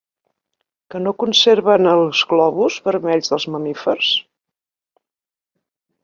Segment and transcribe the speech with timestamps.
[0.93, 4.09] Què no conserven els glòbuls vermells dels mamífers?